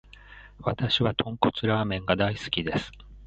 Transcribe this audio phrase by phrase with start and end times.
[0.61, 2.91] わたしは豚骨ラーメンが大好きです。